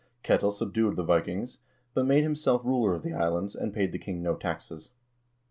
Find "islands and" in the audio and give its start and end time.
3.13-3.71